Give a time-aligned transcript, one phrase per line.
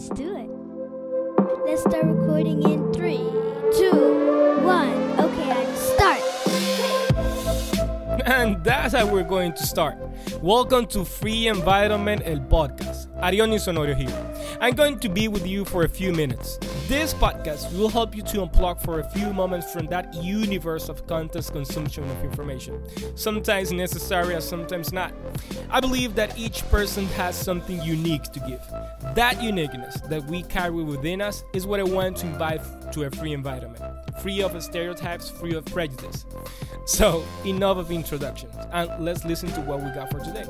[0.00, 0.48] Let's do it.
[1.66, 3.20] Let's start recording in three,
[3.76, 4.96] two, one.
[5.20, 6.22] Okay, I start.
[8.24, 9.98] And that's how we're going to start.
[10.40, 13.08] Welcome to Free Environment El Podcast.
[13.20, 14.29] Arion Sonorio here.
[14.60, 16.58] I'm going to be with you for a few minutes.
[16.88, 21.06] This podcast will help you to unplug for a few moments from that universe of
[21.06, 22.82] content consumption of information.
[23.16, 25.12] Sometimes necessary and sometimes not.
[25.70, 29.14] I believe that each person has something unique to give.
[29.14, 32.60] That uniqueness that we carry within us is what I want to invite
[32.92, 33.82] to a free environment,
[34.20, 36.26] free of stereotypes, free of prejudice.
[36.86, 40.44] So, enough of introductions, and let's listen to what we got for today.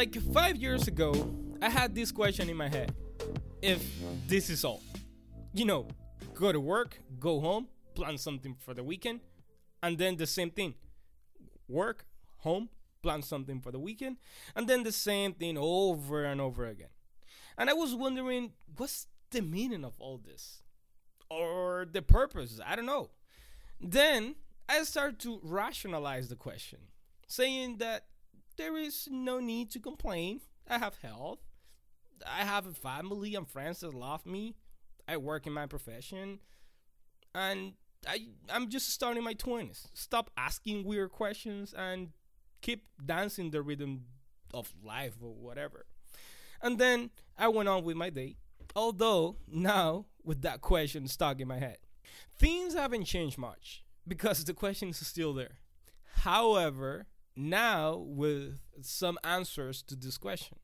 [0.00, 1.12] Like five years ago,
[1.60, 2.94] I had this question in my head
[3.60, 3.84] if
[4.26, 4.82] this is all.
[5.52, 5.88] You know,
[6.32, 9.20] go to work, go home, plan something for the weekend,
[9.82, 10.72] and then the same thing
[11.68, 12.06] work,
[12.38, 12.70] home,
[13.02, 14.16] plan something for the weekend,
[14.56, 16.88] and then the same thing over and over again.
[17.58, 20.62] And I was wondering, what's the meaning of all this?
[21.28, 22.58] Or the purpose?
[22.66, 23.10] I don't know.
[23.78, 26.78] Then I started to rationalize the question,
[27.26, 28.06] saying that
[28.60, 30.40] there is no need to complain.
[30.68, 31.38] I have health.
[32.26, 34.54] I have a family and friends that love me.
[35.08, 36.40] I work in my profession.
[37.34, 37.72] And
[38.06, 39.86] I I'm just starting my 20s.
[39.94, 42.10] Stop asking weird questions and
[42.60, 44.04] keep dancing the rhythm
[44.52, 45.86] of life or whatever.
[46.60, 48.36] And then I went on with my day.
[48.76, 51.78] Although now with that question stuck in my head.
[52.38, 55.60] Things haven't changed much because the question is still there.
[56.16, 57.06] However,
[57.48, 60.58] now with some answers to this question.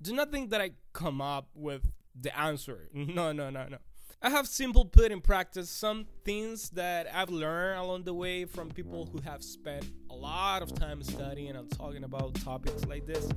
[0.00, 1.82] Do not think that I come up with
[2.18, 2.88] the answer.
[2.94, 3.78] No, no, no, no.
[4.20, 8.68] I have simply put in practice some things that I've learned along the way from
[8.68, 13.28] people who have spent a lot of time studying and talking about topics like this,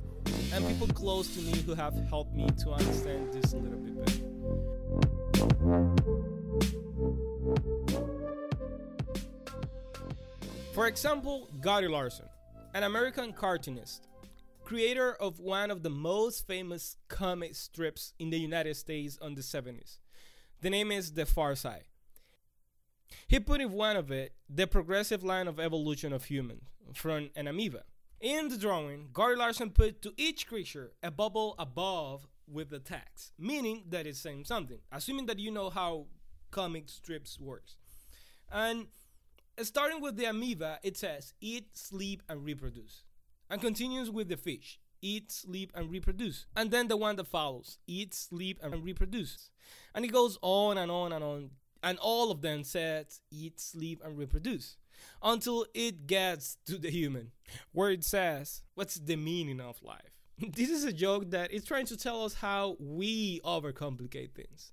[0.52, 4.04] and people close to me who have helped me to understand this a little bit
[4.04, 4.22] better.
[10.72, 12.26] For example, Gary Larson,
[12.74, 14.08] an American cartoonist,
[14.64, 19.42] creator of one of the most famous comic strips in the United States on the
[19.42, 19.98] 70s.
[20.62, 21.84] The name is The Far Side.
[23.28, 26.62] He put in one of it the progressive line of evolution of humans
[26.94, 27.82] from an amoeba.
[28.20, 33.32] In the drawing, Gary Larson put to each creature a bubble above with the text,
[33.38, 36.06] meaning that it's saying something, assuming that you know how
[36.50, 37.76] comic strips works.
[38.50, 38.86] And
[39.60, 43.04] starting with the amoeba, it says eat, sleep, and reproduce.
[43.50, 46.46] And continues with the fish eat, sleep, and reproduce.
[46.56, 49.50] And then the one that follows eat, sleep, and reproduce.
[49.94, 51.50] And it goes on and on and on.
[51.82, 54.76] And all of them said eat, sleep, and reproduce.
[55.20, 57.32] Until it gets to the human,
[57.72, 60.12] where it says, What's the meaning of life?
[60.54, 64.72] this is a joke that is trying to tell us how we overcomplicate things.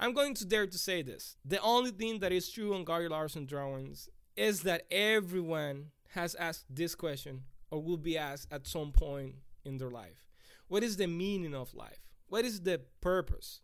[0.00, 1.36] I'm going to dare to say this.
[1.44, 6.66] The only thing that is true on Gary Larson drawings is that everyone has asked
[6.70, 7.42] this question
[7.72, 10.28] or will be asked at some point in their life.
[10.68, 11.98] What is the meaning of life?
[12.28, 13.60] What is the purpose?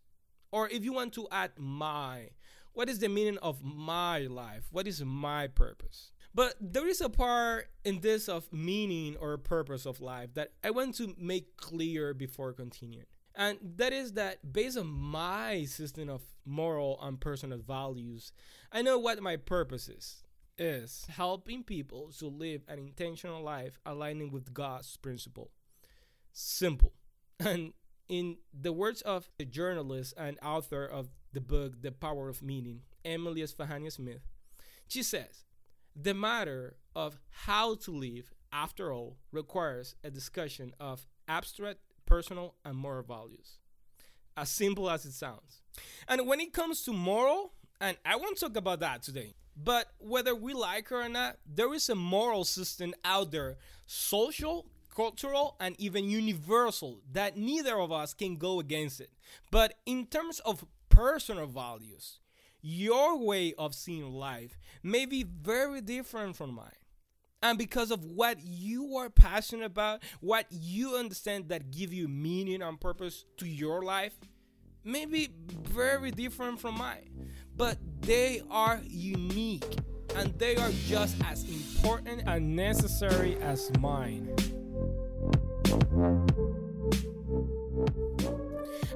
[0.51, 2.31] Or if you want to add my,
[2.73, 4.67] what is the meaning of my life?
[4.71, 6.11] What is my purpose?
[6.33, 10.71] But there is a part in this of meaning or purpose of life that I
[10.71, 13.05] want to make clear before continuing.
[13.35, 18.31] And that is that based on my system of moral and personal values,
[18.71, 20.21] I know what my purpose is.
[20.57, 25.51] Is helping people to live an intentional life aligning with God's principle.
[26.31, 26.93] Simple.
[27.41, 27.73] And
[28.07, 32.83] in the words of the journalist and author of the book The Power of Meaning,
[33.03, 34.21] Emily Esfahani Smith,
[34.87, 35.43] she says,
[35.93, 42.77] The matter of how to live, after all, requires a discussion of abstract, personal, and
[42.77, 43.57] moral values.
[44.37, 45.61] As simple as it sounds.
[46.07, 50.35] And when it comes to moral, and I won't talk about that today, but whether
[50.35, 55.79] we like it or not, there is a moral system out there, social, cultural, and
[55.79, 59.11] even universal, that neither of us can go against it.
[59.51, 62.19] But in terms of personal values,
[62.61, 66.71] your way of seeing life may be very different from mine.
[67.45, 72.63] And because of what you are passionate about, what you understand that give you meaning
[72.63, 74.15] and purpose to your life,
[74.83, 75.29] maybe
[75.61, 77.29] very different from mine.
[77.55, 79.77] But they are unique
[80.15, 84.35] and they are just as important and necessary as mine.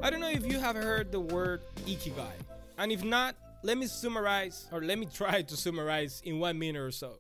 [0.02, 2.34] I don't know if you have heard the word ikigai,
[2.80, 6.82] and if not, let me summarize or let me try to summarize in one minute
[6.82, 7.20] or so.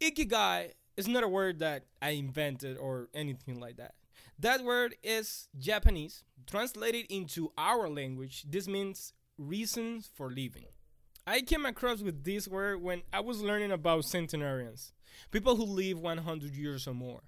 [0.00, 3.94] Ikigai is not a word that I invented or anything like that.
[4.38, 6.22] That word is Japanese.
[6.46, 10.66] Translated into our language, this means reasons for living.
[11.26, 14.92] I came across with this word when I was learning about centenarians,
[15.32, 17.22] people who live 100 years or more.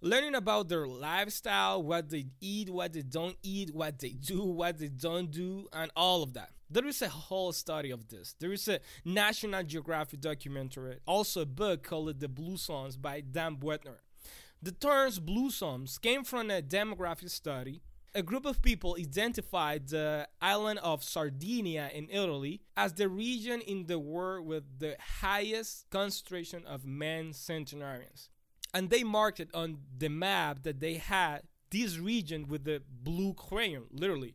[0.00, 4.78] Learning about their lifestyle, what they eat, what they don't eat, what they do, what
[4.78, 6.50] they don't do, and all of that.
[6.70, 8.34] There is a whole study of this.
[8.38, 13.56] There is a National Geographic documentary, also a book called The Blue Zones by Dan
[13.56, 13.98] Buettner.
[14.64, 17.82] The terms blue zones came from a demographic study.
[18.14, 23.84] A group of people identified the island of Sardinia in Italy as the region in
[23.84, 28.30] the world with the highest concentration of men centenarians.
[28.72, 33.34] And they marked it on the map that they had this region with the blue
[33.34, 34.34] crayon, literally.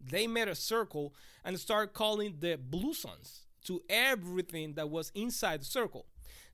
[0.00, 1.14] They made a circle
[1.44, 6.06] and started calling the blue zones to everything that was inside the circle.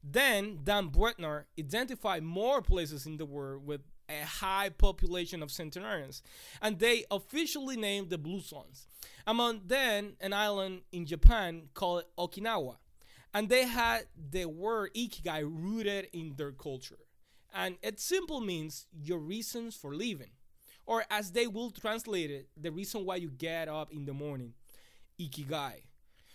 [0.03, 6.23] Then Dan Buettner identified more places in the world with a high population of centenarians,
[6.61, 8.87] and they officially named the Blue Zones.
[9.27, 12.77] Among them, an island in Japan called Okinawa,
[13.33, 16.99] and they had the word ikigai rooted in their culture.
[17.55, 20.31] And it simply means your reasons for living,
[20.87, 24.55] or as they will translate it, the reason why you get up in the morning,
[25.21, 25.83] ikigai.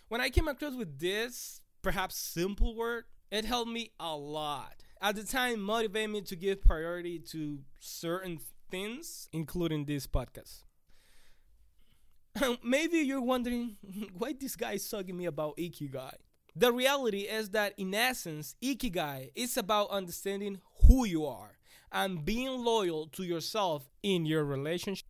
[0.08, 4.84] When I came across with this perhaps simple word, it helped me a lot.
[5.02, 10.64] At the time, motivated me to give priority to certain things, including this podcast.
[12.64, 13.78] Maybe you're wondering
[14.18, 16.14] why this guy is talking me about Ikigai.
[16.56, 21.59] The reality is that, in essence, Ikigai is about understanding who you are
[21.92, 25.08] and being loyal to yourself in your relationship,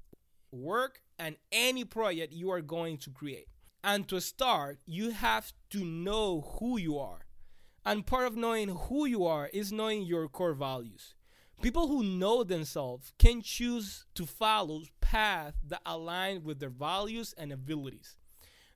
[0.51, 3.47] work, and any project you are going to create.
[3.83, 7.25] And to start, you have to know who you are.
[7.85, 11.15] And part of knowing who you are is knowing your core values.
[11.61, 17.51] People who know themselves can choose to follow paths that align with their values and
[17.51, 18.15] abilities.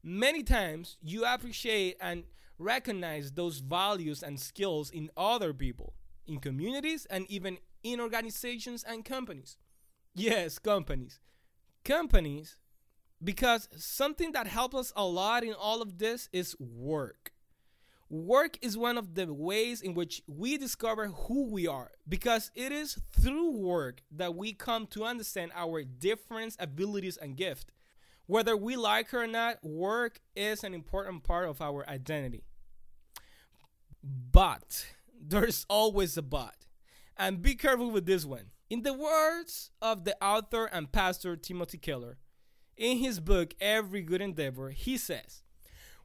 [0.03, 2.25] Many times you appreciate and
[2.59, 5.93] recognize those values and skills in other people,
[6.27, 9.57] in communities, and even in organizations and companies.
[10.15, 11.19] Yes, companies.
[11.83, 12.57] Companies,
[13.23, 17.31] because something that helps us a lot in all of this is work.
[18.09, 22.71] Work is one of the ways in which we discover who we are because it
[22.71, 27.65] is through work that we come to understand our different abilities and gifts.
[28.27, 32.43] Whether we like it or not, work is an important part of our identity.
[34.03, 34.85] But
[35.19, 36.55] there's always a but.
[37.17, 38.51] And be careful with this one.
[38.69, 42.17] In the words of the author and pastor Timothy Keller,
[42.75, 45.43] in his book Every Good Endeavor, he says,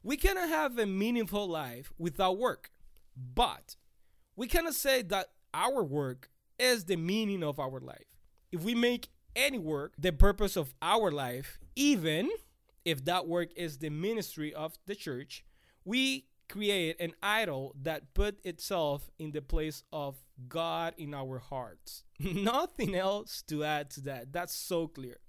[0.03, 2.71] We cannot have a meaningful life without work,
[3.15, 3.75] but
[4.35, 6.29] we cannot say that our work
[6.59, 8.05] is the meaning of our life.
[8.51, 12.29] If we make any work the purpose of our life, even
[12.85, 15.43] if that work is the ministry of the church,
[15.85, 20.17] we create an idol that put itself in the place of
[20.47, 22.03] God in our hearts.
[22.19, 24.33] Nothing else to add to that.
[24.33, 25.19] That's so clear.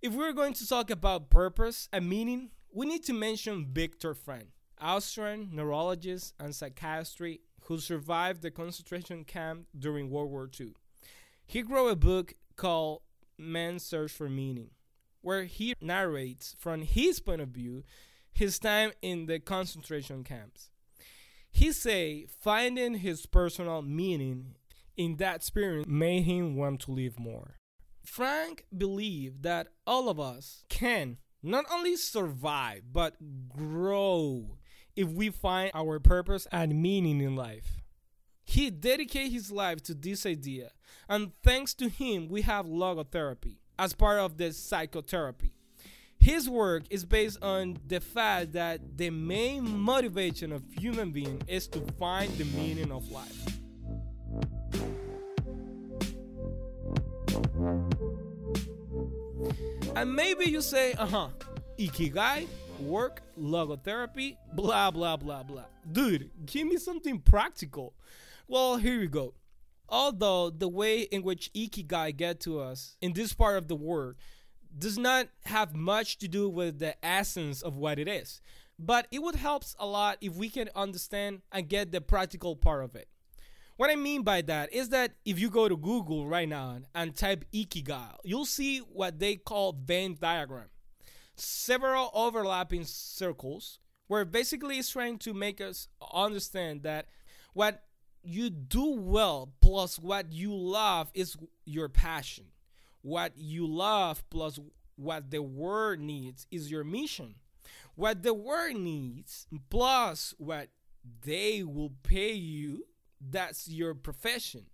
[0.00, 4.52] If we're going to talk about purpose and meaning, we need to mention Viktor Frankl,
[4.80, 10.74] Austrian neurologist and psychiatrist who survived the concentration camp during World War II.
[11.46, 13.02] He wrote a book called
[13.36, 14.70] Man's Search for Meaning,
[15.20, 17.84] where he narrates from his point of view
[18.40, 20.70] his time in the concentration camps.
[21.50, 24.54] He say finding his personal meaning
[24.96, 27.58] in that experience made him want to live more.
[28.02, 33.14] Frank believed that all of us can not only survive but
[33.50, 34.56] grow
[34.96, 37.82] if we find our purpose and meaning in life.
[38.42, 40.70] He dedicated his life to this idea,
[41.10, 45.59] and thanks to him, we have logotherapy as part of the psychotherapy.
[46.20, 51.66] His work is based on the fact that the main motivation of human being is
[51.68, 53.34] to find the meaning of life.
[59.96, 61.28] And maybe you say, uh huh,
[61.78, 62.46] ikigai,
[62.80, 65.64] work, logotherapy, blah, blah, blah, blah.
[65.90, 67.94] Dude, give me something practical.
[68.46, 69.32] Well, here we go.
[69.88, 74.16] Although the way in which ikigai get to us in this part of the world
[74.76, 78.40] does not have much to do with the essence of what it is,
[78.78, 82.84] but it would help a lot if we can understand and get the practical part
[82.84, 83.08] of it.
[83.76, 87.16] What I mean by that is that if you go to Google right now and
[87.16, 90.68] type Ikigai, you'll see what they call Venn diagram.
[91.34, 97.06] Several overlapping circles where basically it's trying to make us understand that
[97.54, 97.84] what
[98.22, 102.46] you do well plus what you love is your passion.
[103.02, 104.58] What you love plus
[104.96, 107.36] what the world needs is your mission.
[107.94, 110.68] What the world needs plus what
[111.24, 112.84] they will pay you,
[113.20, 114.66] that's your profession.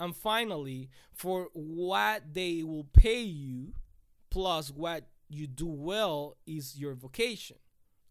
[0.00, 3.74] And finally, for what they will pay you
[4.30, 7.56] plus what you do well is your vocation.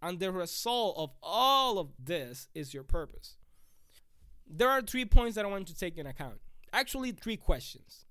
[0.02, 3.38] And the result of all of this is your purpose.
[4.48, 6.40] There are three points that I want to take in account.
[6.72, 8.06] Actually, three questions.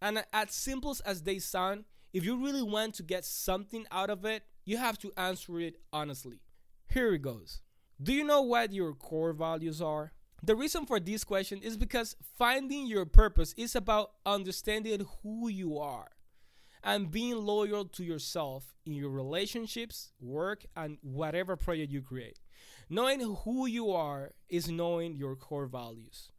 [0.00, 4.24] And as simple as they sound, if you really want to get something out of
[4.24, 6.40] it, you have to answer it honestly.
[6.88, 7.60] Here it goes.
[8.02, 10.12] Do you know what your core values are?
[10.42, 15.78] The reason for this question is because finding your purpose is about understanding who you
[15.78, 16.08] are
[16.82, 22.38] and being loyal to yourself in your relationships, work, and whatever project you create.
[22.88, 26.30] Knowing who you are is knowing your core values.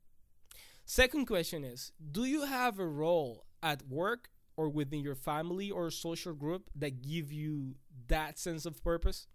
[0.84, 5.90] Second question is Do you have a role at work or within your family or
[5.90, 7.76] social group that give you
[8.08, 9.28] that sense of purpose?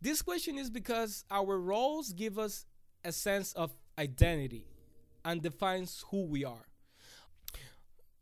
[0.00, 2.66] This question is because our roles give us
[3.04, 4.66] a sense of identity
[5.24, 6.66] and defines who we are.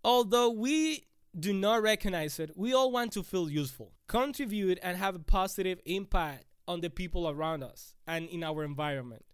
[0.02, 1.04] Although we
[1.38, 5.80] do not recognize it, we all want to feel useful, contribute, and have a positive
[5.84, 9.24] impact on the people around us and in our environment.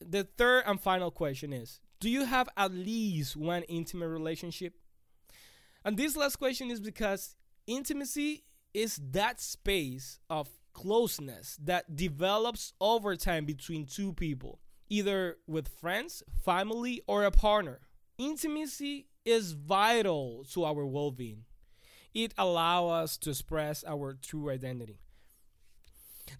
[0.00, 4.74] The third and final question is Do you have at least one intimate relationship?
[5.84, 7.36] And this last question is because
[7.66, 14.60] intimacy is that space of closeness that develops over time between two people,
[14.90, 17.80] either with friends, family, or a partner.
[18.18, 21.44] Intimacy is vital to our well being.
[22.12, 24.98] It allows us to express our true identity.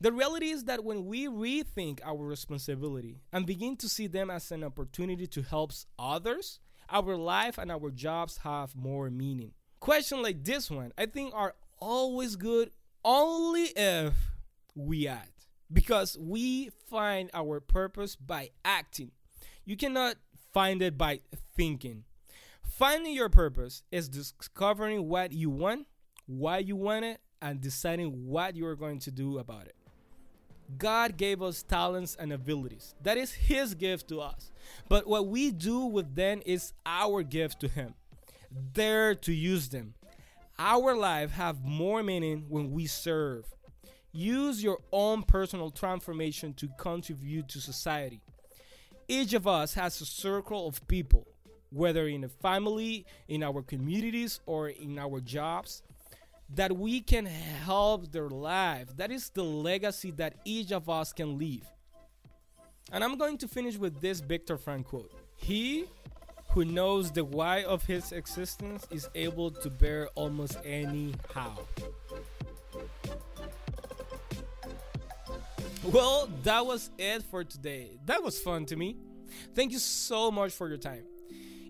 [0.01, 4.51] The reality is that when we rethink our responsibility and begin to see them as
[4.51, 6.61] an opportunity to help others,
[6.91, 9.53] our life and our jobs have more meaning.
[9.81, 12.71] Questions like this one, I think, are always good
[13.05, 14.15] only if
[14.75, 15.47] we act.
[15.73, 19.11] Because we find our purpose by acting.
[19.65, 20.17] You cannot
[20.53, 21.21] find it by
[21.57, 22.05] thinking.
[22.63, 25.87] Finding your purpose is discovering what you want,
[26.27, 29.77] why you want it, and deciding what you are going to do about it.
[30.79, 32.95] God gave us talents and abilities.
[33.03, 34.51] That is His gift to us.
[34.89, 37.95] But what we do with them is our gift to Him.
[38.73, 39.95] There to use them.
[40.59, 43.45] Our life have more meaning when we serve.
[44.13, 48.21] Use your own personal transformation to contribute to society.
[49.09, 51.27] Each of us has a circle of people,
[51.71, 55.83] whether in a family, in our communities, or in our jobs
[56.51, 58.97] that we can help their life.
[58.97, 61.65] That is the legacy that each of us can leave.
[62.93, 65.87] And I'm going to finish with this Victor Frank quote He
[66.51, 71.59] who knows the why of his existence is able to bear almost any how.
[75.83, 77.99] Well, that was it for today.
[78.07, 78.97] That was fun to me.
[79.55, 81.05] Thank you so much for your time.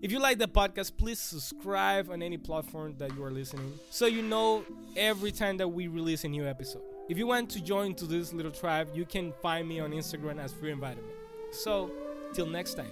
[0.01, 4.05] If you like the podcast, please subscribe on any platform that you are listening so
[4.05, 4.63] you know
[4.95, 6.83] every time that we release a new episode.
[7.09, 10.39] If you want to join to this little tribe, you can find me on Instagram
[10.39, 11.07] as Free Environment.
[11.51, 11.91] So,
[12.33, 12.91] till next time,